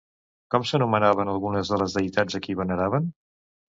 [0.53, 3.13] Com s'anomenaven algunes de les deïtats a qui veneraven?